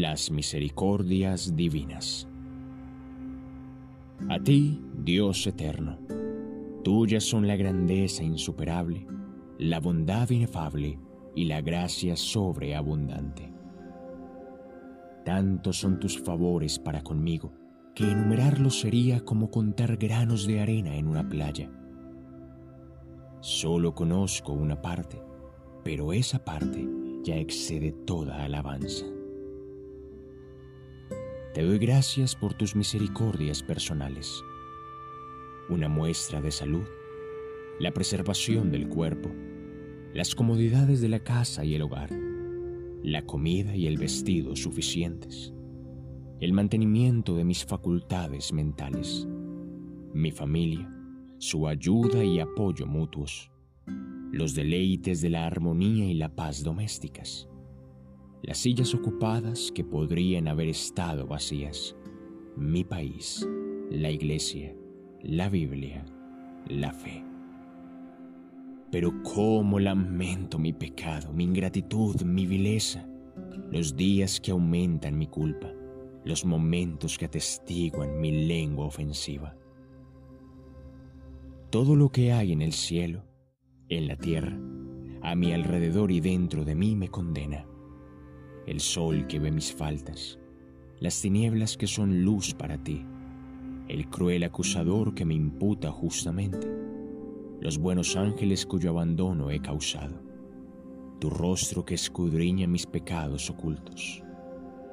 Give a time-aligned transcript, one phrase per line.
[0.00, 2.28] las misericordias divinas.
[4.28, 5.98] A ti, Dios eterno,
[6.84, 9.06] tuyas son la grandeza insuperable,
[9.58, 10.98] la bondad inefable
[11.34, 13.50] y la gracia sobreabundante.
[15.24, 17.54] Tantos son tus favores para conmigo,
[17.94, 21.70] que enumerarlos sería como contar granos de arena en una playa.
[23.40, 25.22] Solo conozco una parte,
[25.82, 26.86] pero esa parte
[27.24, 29.15] ya excede toda alabanza.
[31.56, 34.44] Te doy gracias por tus misericordias personales,
[35.70, 36.84] una muestra de salud,
[37.80, 39.30] la preservación del cuerpo,
[40.12, 42.10] las comodidades de la casa y el hogar,
[43.02, 45.54] la comida y el vestido suficientes,
[46.40, 49.26] el mantenimiento de mis facultades mentales,
[50.12, 50.94] mi familia,
[51.38, 53.50] su ayuda y apoyo mutuos,
[54.30, 57.48] los deleites de la armonía y la paz domésticas,
[58.42, 61.96] las sillas ocupadas que podrían haber estado vacías,
[62.56, 63.46] mi país,
[63.90, 64.74] la iglesia,
[65.22, 66.04] la Biblia,
[66.68, 67.24] la fe.
[68.90, 73.06] Pero cómo lamento mi pecado, mi ingratitud, mi vileza,
[73.70, 75.72] los días que aumentan mi culpa,
[76.24, 79.56] los momentos que atestiguan mi lengua ofensiva.
[81.70, 83.24] Todo lo que hay en el cielo,
[83.88, 84.56] en la tierra,
[85.22, 87.66] a mi alrededor y dentro de mí me condena.
[88.66, 90.40] El sol que ve mis faltas,
[90.98, 93.04] las tinieblas que son luz para ti,
[93.86, 96.68] el cruel acusador que me imputa justamente,
[97.60, 100.20] los buenos ángeles cuyo abandono he causado,
[101.20, 104.24] tu rostro que escudriña mis pecados ocultos,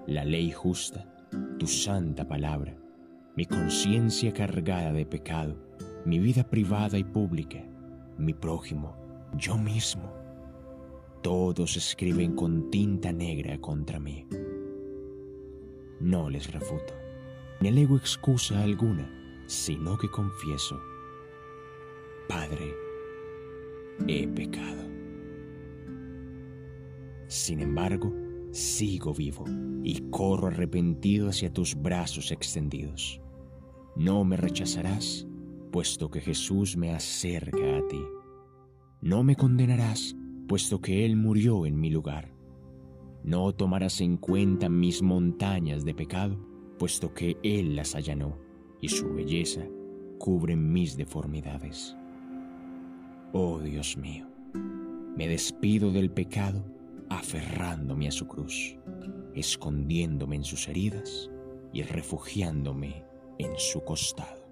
[0.06, 1.12] la ley justa,
[1.58, 2.78] tu santa palabra,
[3.36, 5.58] mi conciencia cargada de pecado,
[6.06, 7.66] mi vida privada y pública,
[8.20, 8.96] mi prójimo,
[9.36, 10.23] yo mismo.
[11.24, 14.28] Todos escriben con tinta negra contra mí.
[16.02, 16.94] No les refuto,
[17.62, 19.10] ni alego excusa alguna,
[19.48, 20.78] sino que confieso,
[22.28, 22.76] Padre,
[24.06, 24.84] he pecado.
[27.28, 28.14] Sin embargo,
[28.52, 29.46] sigo vivo
[29.82, 33.22] y corro arrepentido hacia tus brazos extendidos.
[33.96, 35.26] No me rechazarás
[35.72, 38.04] puesto que Jesús me acerca a ti.
[39.02, 40.16] No me condenarás,
[40.54, 42.32] puesto que Él murió en mi lugar.
[43.24, 46.38] No tomarás en cuenta mis montañas de pecado,
[46.78, 48.38] puesto que Él las allanó,
[48.80, 49.66] y su belleza
[50.20, 51.98] cubre mis deformidades.
[53.32, 54.28] Oh Dios mío,
[55.18, 56.64] me despido del pecado
[57.10, 58.78] aferrándome a su cruz,
[59.34, 61.32] escondiéndome en sus heridas
[61.74, 63.04] y refugiándome
[63.40, 64.43] en su costado.